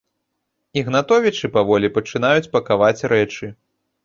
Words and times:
Ігнатовічы 0.81 1.49
паволі 1.57 1.93
пачынаюць 1.99 2.51
пакаваць 2.57 3.07
рэчы. 3.15 3.53